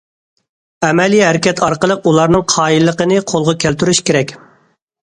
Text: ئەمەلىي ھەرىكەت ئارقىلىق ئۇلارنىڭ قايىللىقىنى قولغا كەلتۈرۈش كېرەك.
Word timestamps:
ئەمەلىي 0.87 1.21
ھەرىكەت 1.25 1.61
ئارقىلىق 1.67 2.09
ئۇلارنىڭ 2.13 2.45
قايىللىقىنى 2.55 3.21
قولغا 3.35 3.59
كەلتۈرۈش 3.67 4.07
كېرەك. 4.11 4.37